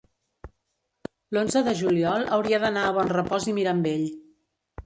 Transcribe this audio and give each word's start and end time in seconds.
L'onze 1.37 1.61
de 1.69 1.75
juliol 1.81 2.25
hauria 2.39 2.61
d'anar 2.65 2.87
a 2.89 2.97
Bonrepòs 2.99 3.49
i 3.53 3.57
Mirambell. 3.59 4.09